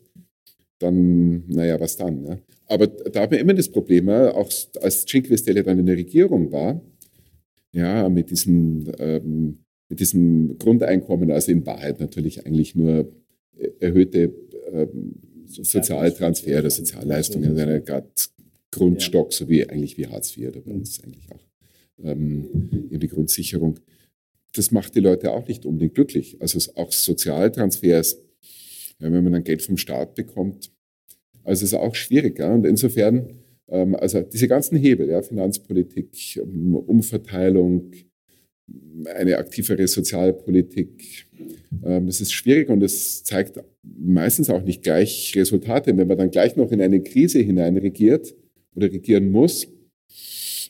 [0.86, 2.26] dann, naja, was dann?
[2.26, 2.40] Ja?
[2.68, 4.50] Aber da haben wir immer das Problem, auch
[4.82, 6.82] als Cinque Stelle dann in der Regierung war,
[7.72, 13.12] ja, mit diesem, ähm, mit diesem Grundeinkommen, also in Wahrheit natürlich eigentlich nur
[13.80, 14.34] erhöhte
[14.72, 18.30] ähm, Sozialtransfer oder Sozialleistungen, eine Art
[18.72, 21.40] Grundstock, so wie eigentlich wie Hartz IV oder bei uns eigentlich auch
[22.04, 23.80] ähm, die Grundsicherung.
[24.54, 26.38] Das macht die Leute auch nicht unbedingt glücklich.
[26.40, 28.18] Also auch Sozialtransfers,
[29.00, 30.72] wenn man dann Geld vom Staat bekommt,
[31.46, 32.40] also ist auch schwierig.
[32.40, 32.54] Ja?
[32.54, 33.30] Und insofern,
[33.70, 37.92] ähm, also diese ganzen Hebel, ja, Finanzpolitik, ähm, Umverteilung,
[39.16, 41.28] eine aktivere Sozialpolitik,
[41.84, 45.96] ähm, das ist schwierig und es zeigt meistens auch nicht gleich Resultate.
[45.96, 48.36] Wenn man dann gleich noch in eine Krise hinein regiert
[48.76, 49.68] oder regieren muss,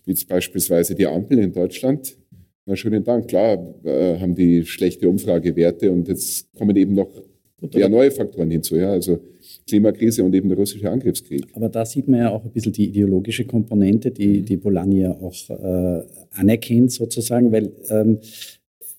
[0.05, 2.17] wie jetzt beispielsweise die Ampel in Deutschland,
[2.65, 7.09] na schönen Dank, klar äh, haben die schlechte Umfragewerte und jetzt kommen eben noch
[7.73, 8.75] ja, neue Faktoren hinzu.
[8.75, 9.19] Ja, also
[9.67, 11.45] Klimakrise und eben der russische Angriffskrieg.
[11.53, 15.11] Aber da sieht man ja auch ein bisschen die ideologische Komponente, die, die Bolani ja
[15.11, 18.19] auch äh, anerkennt sozusagen, weil ähm,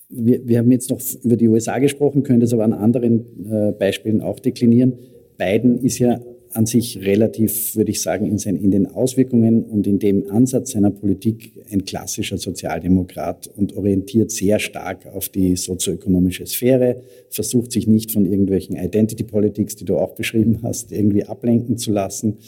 [0.08, 3.72] wir, wir haben jetzt noch über die USA gesprochen, können das aber an anderen äh,
[3.72, 4.94] Beispielen auch deklinieren.
[5.38, 6.20] Biden ist ja
[6.52, 10.72] an sich relativ, würde ich sagen, in, sein, in, den Auswirkungen und in dem Ansatz
[10.72, 17.86] seiner Politik ein klassischer Sozialdemokrat und orientiert sehr stark auf die sozioökonomische Sphäre, versucht sich
[17.86, 22.38] nicht von irgendwelchen Identity Politics, die du auch beschrieben hast, irgendwie ablenken zu lassen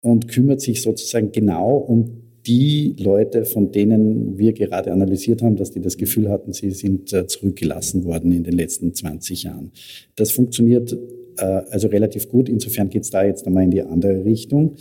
[0.00, 5.72] und kümmert sich sozusagen genau um die Leute, von denen wir gerade analysiert haben, dass
[5.72, 9.72] die das Gefühl hatten, sie sind äh, zurückgelassen worden in den letzten 20 Jahren.
[10.16, 10.96] Das funktioniert
[11.40, 12.48] äh, also relativ gut.
[12.48, 14.76] Insofern geht es da jetzt einmal in die andere Richtung.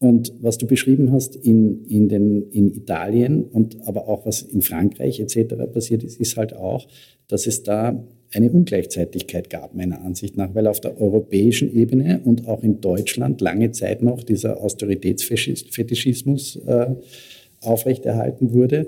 [0.00, 4.62] Und was du beschrieben hast in, in, den, in Italien und aber auch was in
[4.62, 5.54] Frankreich etc.
[5.72, 6.86] passiert ist, ist halt auch,
[7.26, 12.46] dass es da eine Ungleichzeitigkeit gab, meiner Ansicht nach, weil auf der europäischen Ebene und
[12.46, 16.94] auch in Deutschland lange Zeit noch dieser Austeritätsfetischismus äh,
[17.60, 18.86] aufrechterhalten wurde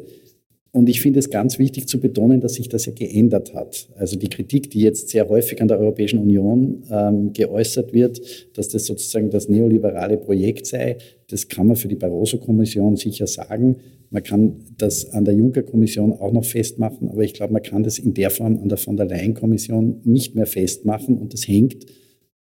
[0.73, 3.89] und ich finde es ganz wichtig zu betonen, dass sich das ja geändert hat.
[3.97, 8.21] Also die Kritik, die jetzt sehr häufig an der Europäischen Union ähm, geäußert wird,
[8.57, 13.77] dass das sozusagen das neoliberale Projekt sei, das kann man für die Barroso-Kommission sicher sagen.
[14.11, 17.99] Man kann das an der Juncker-Kommission auch noch festmachen, aber ich glaube, man kann das
[17.99, 21.19] in der Form an der von der Leyen-Kommission nicht mehr festmachen.
[21.19, 21.87] Und das hängt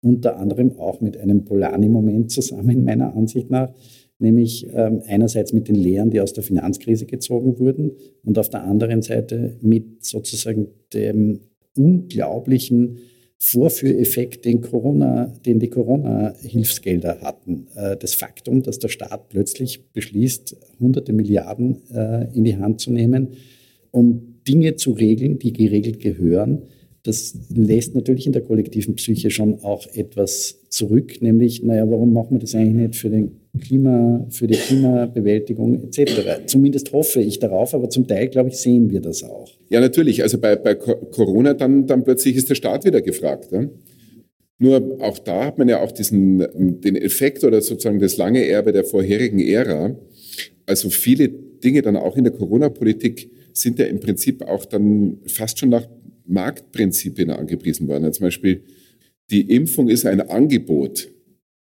[0.02, 3.72] unter anderem auch mit einem Polani-Moment zusammen, meiner Ansicht nach
[4.20, 7.92] nämlich ähm, einerseits mit den Lehren, die aus der Finanzkrise gezogen wurden
[8.24, 11.40] und auf der anderen Seite mit sozusagen dem
[11.76, 12.98] unglaublichen
[13.42, 17.68] Vorführeffekt, den, Corona, den die Corona-Hilfsgelder hatten.
[17.74, 22.92] Äh, das Faktum, dass der Staat plötzlich beschließt, hunderte Milliarden äh, in die Hand zu
[22.92, 23.28] nehmen,
[23.90, 26.62] um Dinge zu regeln, die geregelt gehören,
[27.02, 32.32] das lässt natürlich in der kollektiven Psyche schon auch etwas zurück, nämlich, naja, warum machen
[32.32, 36.46] wir das eigentlich nicht für, den Klima, für die Klimabewältigung etc.?
[36.46, 39.50] Zumindest hoffe ich darauf, aber zum Teil, glaube ich, sehen wir das auch.
[39.70, 40.22] Ja, natürlich.
[40.22, 43.48] Also bei, bei Corona dann, dann plötzlich ist der Staat wieder gefragt.
[43.50, 43.68] Ja?
[44.58, 48.72] Nur auch da hat man ja auch diesen, den Effekt oder sozusagen das lange Erbe
[48.72, 49.96] der vorherigen Ära.
[50.66, 55.58] Also viele Dinge dann auch in der Corona-Politik sind ja im Prinzip auch dann fast
[55.58, 55.88] schon nach
[56.26, 58.12] Marktprinzipien angepriesen worden.
[58.12, 58.62] Zum Beispiel,
[59.30, 61.08] die Impfung ist ein Angebot.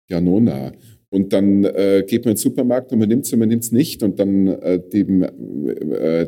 [0.08, 0.72] Ja, nona.
[1.14, 3.62] Und dann äh, geht man in den Supermarkt und man nimmt es und man nimmt
[3.62, 4.02] es nicht.
[4.02, 6.26] Und dann äh, die, äh,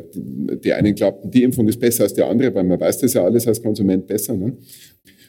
[0.63, 3.25] die einen glaubten, die Impfung ist besser als die andere, weil man weiß das ja
[3.25, 4.33] alles als Konsument besser.
[4.33, 4.55] Ne?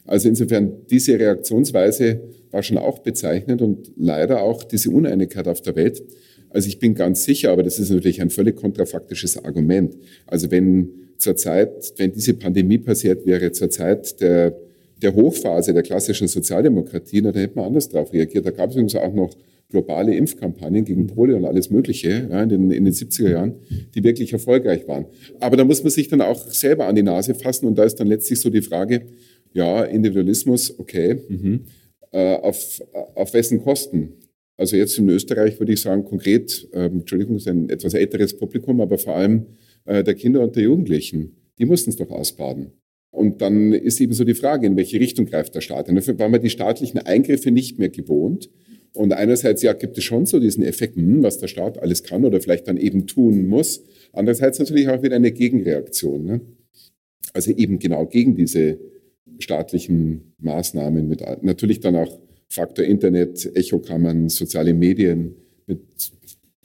[0.05, 2.21] Also insofern, diese Reaktionsweise
[2.53, 6.05] war schon auch bezeichnend und leider auch diese Uneinigkeit auf der Welt.
[6.51, 9.97] Also ich bin ganz sicher, aber das ist natürlich ein völlig kontrafaktisches Argument.
[10.29, 14.57] Also wenn zur Zeit, wenn diese Pandemie passiert wäre, zur Zeit der,
[15.03, 18.47] der Hochphase der klassischen Sozialdemokratie, dann hätte man anders darauf reagiert.
[18.47, 19.35] Da gab es übrigens auch noch
[19.71, 23.55] globale Impfkampagnen gegen Polio und alles Mögliche ja, in, den, in den 70er Jahren,
[23.95, 25.07] die wirklich erfolgreich waren.
[25.41, 27.97] Aber da muss man sich dann auch selber an die Nase fassen und da ist
[27.97, 29.03] dann letztlich so die Frage,
[29.53, 31.65] ja, Individualismus, okay, mhm.
[32.13, 32.81] äh, auf,
[33.15, 34.15] auf wessen Kosten?
[34.57, 38.81] Also jetzt in Österreich würde ich sagen, konkret, ähm, Entschuldigung, ist ein etwas älteres Publikum,
[38.81, 39.47] aber vor allem
[39.85, 42.73] äh, der Kinder und der Jugendlichen, die mussten es doch ausbaden.
[43.11, 45.89] Und dann ist eben so die Frage, in welche Richtung greift der Staat?
[45.89, 48.51] Und dafür waren wir die staatlichen Eingriffe nicht mehr gewohnt.
[48.93, 52.25] Und einerseits, ja, gibt es schon so diesen Effekt, hm, was der Staat alles kann
[52.25, 53.83] oder vielleicht dann eben tun muss.
[54.13, 56.25] Andererseits natürlich auch wieder eine Gegenreaktion.
[56.25, 56.41] Ne?
[57.33, 58.79] Also eben genau gegen diese
[59.39, 62.19] staatlichen Maßnahmen mit natürlich dann auch
[62.49, 65.81] Faktor Internet, Echokammern, soziale Medien mit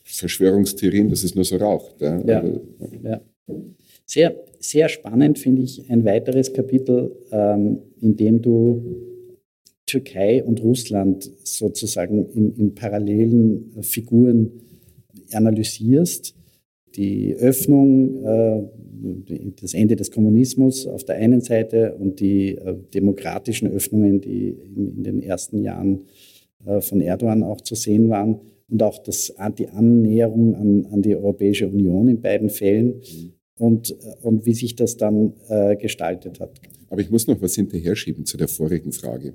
[0.03, 1.93] Verschwörungstheorien, das ist nur so Rauch.
[1.99, 2.23] Ja.
[2.25, 2.43] ja,
[3.03, 3.21] ja.
[4.05, 8.83] Sehr, sehr spannend finde ich ein weiteres Kapitel, ähm, in dem du
[9.85, 14.51] Türkei und Russland sozusagen in, in parallelen Figuren
[15.31, 16.35] analysierst.
[16.95, 18.63] die Öffnung, äh,
[19.61, 25.03] das Ende des Kommunismus auf der einen Seite und die äh, demokratischen Öffnungen, die in,
[25.03, 26.05] den ersten Jahren
[26.65, 31.15] äh, von Erdogan auch zu sehen waren und auch das, die Annäherung an, an die
[31.15, 33.01] Europäische Union in beiden Fällen
[33.57, 36.59] und, und wie sich das dann äh, gestaltet hat.
[36.89, 39.33] Aber ich muss noch was hinterher schieben zu der vorigen Frage,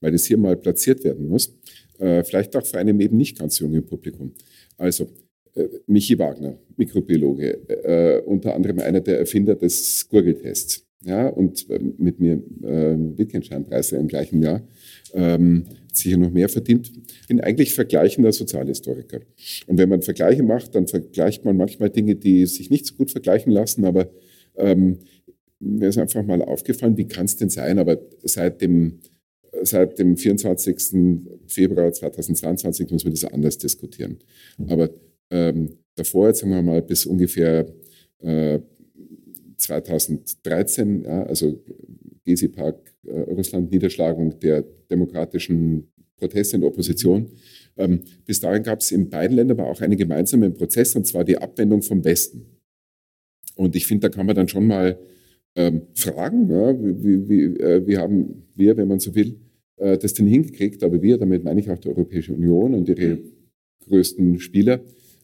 [0.00, 1.52] weil das hier mal platziert werden muss.
[1.98, 4.32] Äh, vielleicht auch für einem eben nicht ganz jungen Publikum.
[4.76, 5.08] Also,
[5.54, 11.78] äh, Michi Wagner, Mikrobiologe, äh, unter anderem einer der Erfinder des Gurgeltests, ja, und äh,
[11.98, 14.62] mit mir äh, Wittgenstein-Preise im gleichen Jahr,
[15.12, 15.64] ähm,
[15.96, 16.92] sicher noch mehr verdient.
[17.28, 19.20] Bin eigentlich vergleichender Sozialhistoriker.
[19.66, 23.10] Und wenn man Vergleiche macht, dann vergleicht man manchmal Dinge, die sich nicht so gut
[23.10, 24.10] vergleichen lassen, aber
[24.56, 24.98] ähm,
[25.58, 29.00] mir ist einfach mal aufgefallen, wie kann es denn sein, aber seit dem
[29.62, 31.22] seit dem 24.
[31.46, 34.18] Februar 2022 muss man das anders diskutieren.
[34.68, 34.90] Aber
[35.30, 37.66] ähm, davor, jetzt sagen wir mal bis ungefähr
[38.20, 38.60] äh,
[39.56, 41.62] 2013, ja, also
[42.24, 47.30] Gezi Park, äh, Russland, Niederschlagung der demokratischen Proteste in der Opposition.
[47.76, 51.24] Ähm, bis dahin gab es in beiden Ländern aber auch einen gemeinsamen Prozess, und zwar
[51.24, 52.46] die Abwendung vom Westen.
[53.56, 54.98] Und ich finde, da kann man dann schon mal
[55.56, 59.40] ähm, fragen, ja, wie, wie, äh, wie haben wir, wenn man so will,
[59.76, 60.82] äh, das denn hingekriegt?
[60.84, 63.18] Aber wir, damit meine ich auch die Europäische Union und ihre
[63.86, 64.80] größten Spieler,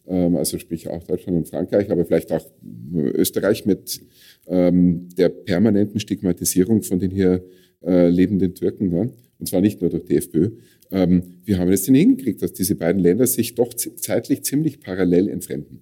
[0.09, 2.47] also sprich auch Deutschland und Frankreich, aber vielleicht auch
[2.93, 4.01] Österreich mit
[4.47, 7.45] ähm, der permanenten Stigmatisierung von den hier
[7.85, 9.09] äh, lebenden Türken, ja?
[9.39, 10.51] und zwar nicht nur durch die FPÖ.
[10.91, 15.29] Ähm, wir haben es denn hingekriegt, dass diese beiden Länder sich doch zeitlich ziemlich parallel
[15.29, 15.81] entfremden.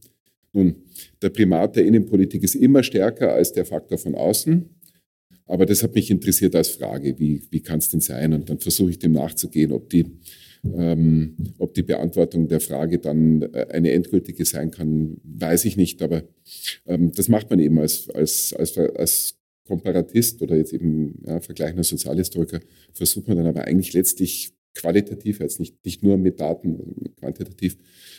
[0.52, 0.76] Nun,
[1.20, 4.70] der Primat der Innenpolitik ist immer stärker als der Faktor von außen.
[5.46, 8.32] Aber das hat mich interessiert als Frage, wie, wie kann es denn sein?
[8.32, 10.06] Und dann versuche ich dem nachzugehen, ob die
[10.72, 16.02] ähm, ob die Beantwortung der Frage dann äh, eine endgültige sein kann, weiß ich nicht.
[16.02, 16.22] Aber
[16.86, 21.84] ähm, das macht man eben als, als, als, als Komparatist oder jetzt eben ja, vergleichender
[21.84, 22.60] Sozialhistoriker,
[22.92, 27.76] versucht man dann aber eigentlich letztlich qualitativ, jetzt nicht, nicht nur mit Daten, quantitativ,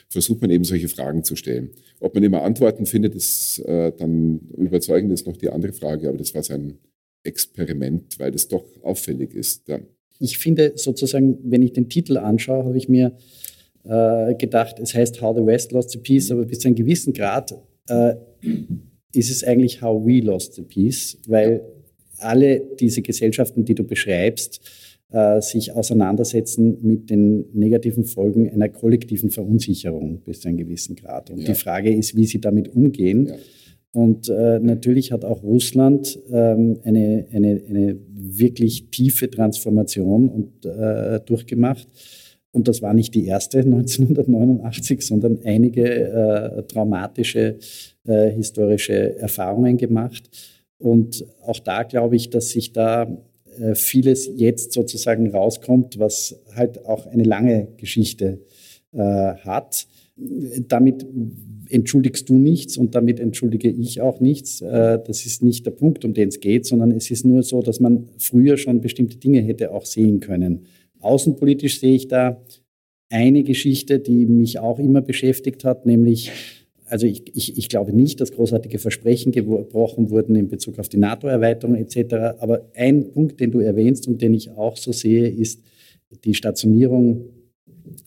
[0.10, 1.72] versucht man eben solche Fragen zu stellen.
[2.00, 6.18] Ob man immer Antworten findet, ist äh, dann überzeugend, ist noch die andere Frage, aber
[6.18, 6.78] das war sein
[7.24, 9.68] Experiment, weil das doch auffällig ist.
[9.68, 9.80] Ja
[10.20, 13.14] ich finde sozusagen, wenn ich den Titel anschaue, habe ich mir
[13.84, 17.14] äh, gedacht, es heißt How the West Lost the Peace, aber bis zu einem gewissen
[17.14, 17.54] Grad
[17.90, 18.16] äh,
[19.14, 21.62] ist es eigentlich How We Lost the Peace, weil
[22.18, 24.62] alle diese Gesellschaften, die du beschreibst,
[25.12, 31.30] äh, sich auseinandersetzen mit den negativen Folgen einer kollektiven Verunsicherung bis zu einem gewissen Grad.
[31.30, 31.48] Und ja.
[31.48, 33.28] die Frage ist, wie sie damit umgehen.
[33.28, 33.36] Ja.
[33.96, 41.22] Und äh, natürlich hat auch Russland ähm, eine, eine, eine wirklich tiefe Transformation und, äh,
[41.22, 41.88] durchgemacht.
[42.52, 47.56] Und das war nicht die erste 1989, sondern einige äh, traumatische
[48.06, 50.30] äh, historische Erfahrungen gemacht.
[50.78, 53.08] Und auch da glaube ich, dass sich da
[53.58, 58.42] äh, vieles jetzt sozusagen rauskommt, was halt auch eine lange Geschichte
[58.92, 59.88] äh, hat.
[60.18, 61.06] Damit
[61.70, 64.62] entschuldigst du nichts und damit entschuldige ich auch nichts.
[64.62, 67.62] Äh, das ist nicht der Punkt, um den es geht, sondern es ist nur so,
[67.62, 70.66] dass man früher schon bestimmte Dinge hätte auch sehen können.
[71.00, 72.42] Außenpolitisch sehe ich da
[73.10, 76.32] eine Geschichte, die mich auch immer beschäftigt hat, nämlich,
[76.88, 80.98] also ich, ich, ich glaube nicht, dass großartige Versprechen gebrochen wurden in Bezug auf die
[80.98, 82.40] NATO-Erweiterung etc.
[82.40, 85.62] Aber ein Punkt, den du erwähnst und den ich auch so sehe, ist
[86.24, 87.26] die Stationierung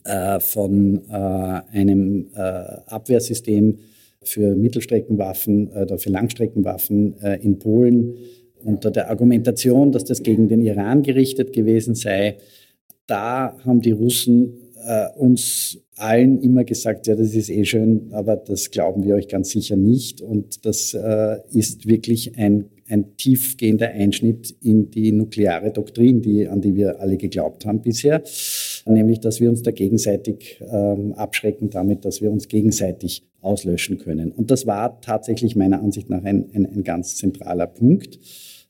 [0.03, 3.79] äh, von äh, einem äh, Abwehrsystem
[4.21, 8.15] für Mittelstreckenwaffen oder für Langstreckenwaffen in Polen
[8.65, 12.35] unter der Argumentation, dass das gegen den Iran gerichtet gewesen sei.
[13.07, 14.55] Da haben die Russen
[15.15, 19.51] uns allen immer gesagt, ja, das ist eh schön, aber das glauben wir euch ganz
[19.51, 20.21] sicher nicht.
[20.21, 20.97] Und das
[21.49, 27.17] ist wirklich ein ein tiefgehender Einschnitt in die nukleare Doktrin, die, an die wir alle
[27.17, 28.23] geglaubt haben bisher,
[28.89, 34.31] nämlich dass wir uns da gegenseitig ähm, abschrecken damit, dass wir uns gegenseitig auslöschen können.
[34.31, 38.19] Und das war tatsächlich meiner Ansicht nach ein, ein, ein ganz zentraler Punkt.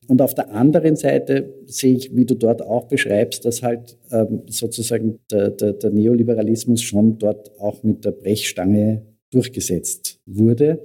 [0.07, 4.43] Und auf der anderen Seite sehe ich, wie du dort auch beschreibst, dass halt ähm,
[4.47, 10.81] sozusagen der, der, der Neoliberalismus schon dort auch mit der Brechstange durchgesetzt wurde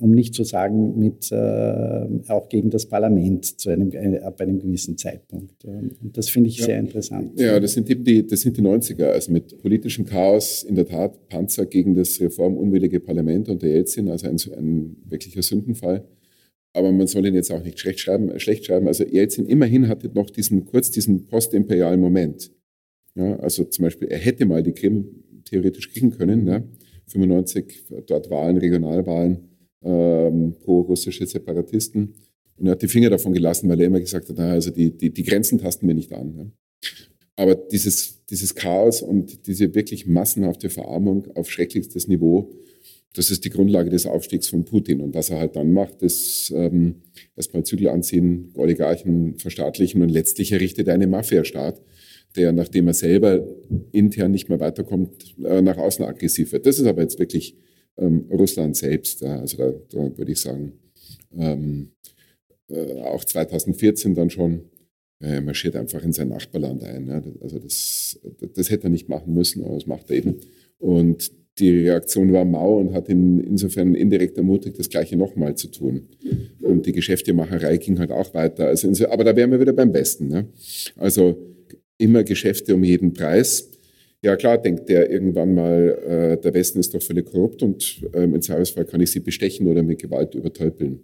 [0.00, 4.58] um nicht zu sagen mit äh, auch gegen das Parlament zu einem, äh, ab einem
[4.58, 5.64] gewissen Zeitpunkt.
[5.64, 6.66] Und das finde ich ja.
[6.66, 7.38] sehr interessant.
[7.38, 11.28] Ja, das sind, die, das sind die 90er, also mit politischem Chaos, in der Tat
[11.28, 16.04] Panzer gegen das reformunwillige Parlament unter Jelzin, also ein, ein wirklicher Sündenfall.
[16.72, 18.38] Aber man soll ihn jetzt auch nicht schlecht schreiben.
[18.38, 18.86] Schlecht schreiben.
[18.86, 22.52] Also Jelzin immerhin hatte noch diesen kurz diesen postimperialen Moment.
[23.14, 26.46] Ja, also zum Beispiel, er hätte mal die Krim theoretisch kriegen können.
[26.46, 26.62] Ja.
[27.06, 29.47] 95 dort Wahlen, Regionalwahlen
[29.82, 32.14] ähm, pro-russische Separatisten.
[32.56, 34.96] Und er hat die Finger davon gelassen, weil er immer gesagt hat, na, also die,
[34.96, 36.34] die, die Grenzen tasten wir nicht an.
[36.34, 36.52] Ne?
[37.36, 42.50] Aber dieses, dieses Chaos und diese wirklich massenhafte Verarmung auf schrecklichstes Niveau,
[43.14, 45.00] das ist die Grundlage des Aufstiegs von Putin.
[45.00, 46.96] Und was er halt dann macht, ist ähm,
[47.36, 51.80] erstmal Zügel anziehen, Oligarchen verstaatlichen und letztlich errichtet er einen Mafiastaat,
[52.36, 53.46] der, nachdem er selber
[53.92, 56.66] intern nicht mehr weiterkommt, äh, nach außen aggressiv wird.
[56.66, 57.56] Das ist aber jetzt wirklich
[57.98, 59.20] ähm, Russland selbst.
[59.20, 59.40] Ja.
[59.40, 60.72] Also da, da würde ich sagen,
[61.36, 61.90] ähm,
[62.68, 64.62] äh, auch 2014 dann schon,
[65.20, 67.08] er marschiert einfach in sein Nachbarland ein.
[67.08, 67.22] Ja.
[67.42, 68.18] Also das,
[68.54, 70.36] das hätte er nicht machen müssen, aber das macht er eben.
[70.78, 75.68] Und die Reaktion war mau und hat ihn insofern indirekt ermutigt, das Gleiche nochmal zu
[75.68, 76.08] tun.
[76.60, 78.66] Und die Geschäftemacherei ging halt auch weiter.
[78.68, 80.28] Also, aber da wären wir wieder beim Besten.
[80.28, 80.46] Ne?
[80.96, 81.36] Also
[81.98, 83.70] immer Geschäfte um jeden Preis.
[84.24, 88.34] Ja klar, denkt der irgendwann mal, äh, der Westen ist doch völlig korrupt und ähm,
[88.34, 91.00] im Zweifelsfall kann ich sie bestechen oder mit Gewalt übertölpeln.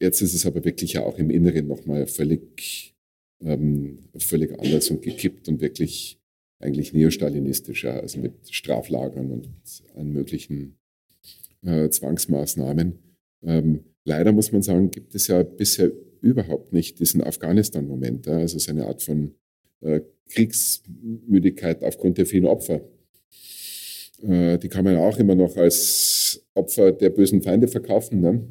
[0.00, 2.94] Jetzt ist es aber wirklich ja auch im Inneren nochmal völlig,
[3.42, 6.18] ähm, völlig anders und gekippt und wirklich
[6.60, 9.48] eigentlich neostalinistischer, also mit Straflagern und
[9.94, 10.78] allen möglichen
[11.64, 12.98] äh, Zwangsmaßnahmen.
[13.44, 18.70] Ähm, leider muss man sagen, gibt es ja bisher überhaupt nicht diesen Afghanistan-Moment, also so
[18.70, 19.34] eine Art von
[20.28, 22.80] Kriegsmüdigkeit aufgrund der vielen Opfer.
[24.22, 28.46] Äh, die kann man ja auch immer noch als Opfer der bösen Feinde verkaufen, ne?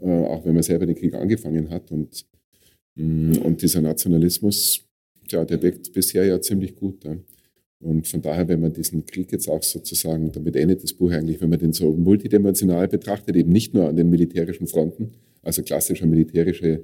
[0.00, 1.92] Äh, auch wenn man selber den Krieg angefangen hat.
[1.92, 2.26] Und,
[2.96, 4.84] mm, und dieser Nationalismus,
[5.30, 7.04] ja, der wirkt bisher ja ziemlich gut.
[7.04, 7.16] Ja.
[7.80, 11.40] Und von daher, wenn man diesen Krieg jetzt auch sozusagen, damit endet das Buch eigentlich,
[11.40, 16.06] wenn man den so multidimensional betrachtet, eben nicht nur an den militärischen Fronten, also klassischer
[16.06, 16.82] militärische,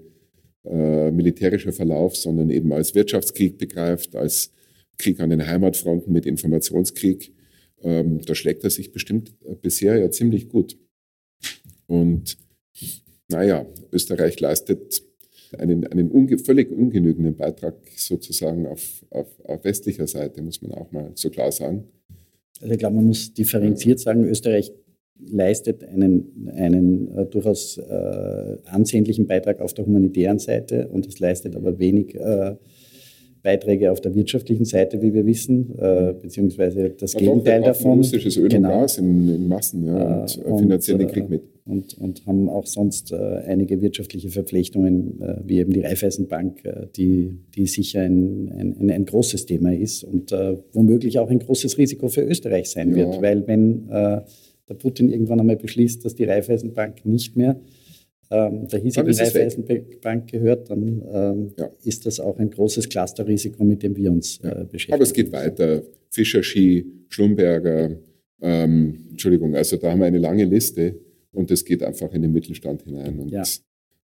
[0.65, 4.53] äh, militärischer Verlauf, sondern eben als Wirtschaftskrieg begreift, als
[4.99, 7.33] Krieg an den Heimatfronten mit Informationskrieg,
[7.83, 10.79] ähm, da schlägt er sich bestimmt bisher ja ziemlich gut.
[11.87, 12.39] Und
[13.29, 15.03] naja, Österreich leistet
[15.59, 20.91] einen, einen unge völlig ungenügenden Beitrag sozusagen auf, auf, auf westlicher Seite, muss man auch
[20.93, 21.85] mal so klar sagen.
[22.61, 24.73] Also ich glaube, man muss differenziert sagen, Österreich
[25.19, 31.57] leistet einen, einen äh, durchaus äh, ansehnlichen Beitrag auf der humanitären Seite und es leistet
[31.57, 32.57] aber wenig äh,
[33.45, 37.99] Beiträge auf der wirtschaftlichen Seite, wie wir wissen, äh, beziehungsweise das ja, Gegenteil doch, davon.
[37.99, 38.73] Russisches Öl genau.
[38.73, 41.43] und Gas in, in Massen ja, und, äh, und finanzieren den Krieg mit.
[41.67, 46.87] Und, und haben auch sonst äh, einige wirtschaftliche Verpflichtungen, äh, wie eben die Raiffeisenbank, äh,
[46.97, 48.51] die, die sicher ein,
[48.81, 52.91] ein, ein, großes Thema ist und äh, womöglich auch ein großes Risiko für Österreich sein
[52.91, 52.97] ja.
[52.97, 53.89] wird, weil wenn
[54.69, 57.61] der Putin irgendwann einmal beschließt, dass die Raiffeisenbank nicht mehr
[58.31, 61.71] ähm, der hiesigen Raiffeisenbank gehört, dann ähm, ja.
[61.85, 64.51] ist das auch ein großes Clusterrisiko, mit dem wir uns ja.
[64.51, 64.95] äh, beschäftigen.
[64.95, 65.83] Aber es geht weiter.
[66.11, 67.99] Fischer, Ski, Schlumberger,
[68.41, 71.01] ähm, Entschuldigung, also da haben wir eine lange Liste
[71.33, 73.43] und es geht einfach in den Mittelstand hinein und, ja.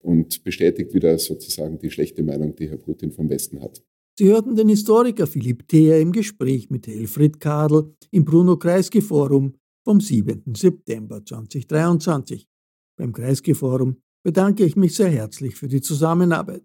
[0.01, 3.83] und bestätigt wieder sozusagen die schlechte Meinung, die Herr Putin vom Westen hat.
[4.17, 10.53] Sie hörten den Historiker Philipp Theer im Gespräch mit Helfried Kadel im Bruno-Kreisky-Forum vom 7.
[10.55, 12.47] September 2023.
[12.97, 16.63] Beim Kreisky-Forum bedanke ich mich sehr herzlich für die Zusammenarbeit.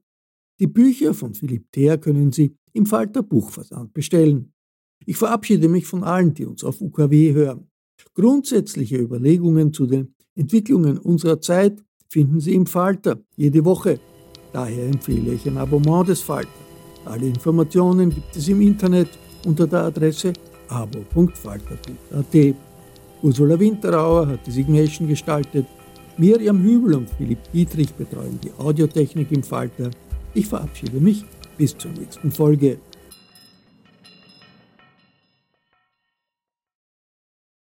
[0.58, 4.52] Die Bücher von Philipp Theer können Sie im Falter Buchversand bestellen.
[5.04, 7.70] Ich verabschiede mich von allen, die uns auf UKW hören.
[8.14, 14.00] Grundsätzliche Überlegungen zu den Entwicklungen unserer Zeit finden Sie im Falter jede Woche.
[14.52, 16.48] Daher empfehle ich ein Abonnement des Falter.
[17.04, 19.08] Alle Informationen gibt es im Internet
[19.44, 20.32] unter der Adresse
[20.68, 22.56] abo.falter.at.
[23.22, 25.66] Ursula Winterauer hat die Signation gestaltet.
[26.18, 29.90] Miriam Hübel und Philipp Dietrich betreuen die Audiotechnik im Falter.
[30.34, 31.24] Ich verabschiede mich
[31.56, 32.78] bis zur nächsten Folge.